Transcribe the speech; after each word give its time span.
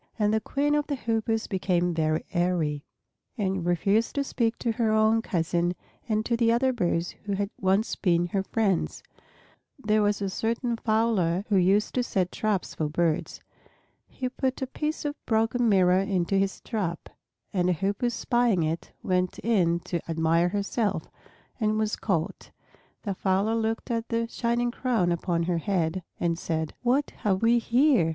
And 0.17 0.33
the 0.33 0.41
Queen 0.41 0.73
of 0.73 0.87
the 0.87 0.95
Hoopoes 0.95 1.45
became 1.45 1.93
very 1.93 2.25
airy, 2.33 2.83
and 3.37 3.63
refused 3.63 4.15
to 4.15 4.23
speak 4.23 4.57
to 4.57 4.71
her 4.71 4.91
own 4.91 5.21
cousin 5.21 5.75
and 6.09 6.25
to 6.25 6.35
the 6.35 6.51
other 6.51 6.73
birds 6.73 7.11
who 7.25 7.33
had 7.33 7.51
once 7.59 7.95
been 7.95 8.25
her 8.29 8.41
friends. 8.41 9.03
There 9.77 10.01
was 10.01 10.19
a 10.19 10.27
certain 10.31 10.75
fowler 10.77 11.45
who 11.49 11.55
used 11.55 11.93
to 11.93 12.01
set 12.01 12.31
traps 12.31 12.73
for 12.73 12.89
birds. 12.89 13.41
He 14.07 14.27
put 14.27 14.63
a 14.63 14.65
piece 14.65 15.05
of 15.05 15.23
broken 15.27 15.69
mirror 15.69 15.99
into 15.99 16.33
his 16.35 16.61
trap, 16.61 17.07
and 17.53 17.69
a 17.69 17.73
Hoopoe 17.73 18.09
spying 18.09 18.63
it 18.63 18.91
went 19.03 19.37
in 19.43 19.81
to 19.81 19.99
admire 20.09 20.49
herself, 20.49 21.11
and 21.59 21.77
was 21.77 21.95
caught. 21.95 22.49
The 23.03 23.13
fowler 23.13 23.53
looked 23.53 23.91
at 23.91 24.09
the 24.09 24.27
shining 24.27 24.71
crown 24.71 25.11
upon 25.11 25.43
her 25.43 25.59
head 25.59 26.01
and 26.19 26.39
said, 26.39 26.73
"What 26.81 27.11
have 27.17 27.43
we 27.43 27.59
here! 27.59 28.09